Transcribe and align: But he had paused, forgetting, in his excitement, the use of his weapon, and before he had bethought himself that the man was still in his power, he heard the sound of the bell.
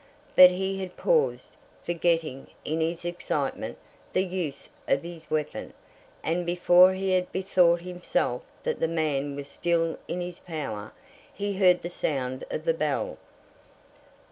But 0.35 0.49
he 0.49 0.79
had 0.79 0.97
paused, 0.97 1.57
forgetting, 1.83 2.47
in 2.65 2.81
his 2.81 3.05
excitement, 3.05 3.77
the 4.13 4.23
use 4.23 4.67
of 4.87 5.03
his 5.03 5.29
weapon, 5.29 5.73
and 6.23 6.43
before 6.43 6.93
he 6.93 7.11
had 7.11 7.31
bethought 7.31 7.81
himself 7.81 8.41
that 8.63 8.79
the 8.79 8.87
man 8.87 9.35
was 9.35 9.47
still 9.47 9.99
in 10.07 10.19
his 10.19 10.39
power, 10.39 10.91
he 11.31 11.53
heard 11.59 11.83
the 11.83 11.89
sound 11.91 12.45
of 12.49 12.65
the 12.65 12.73
bell. 12.73 13.19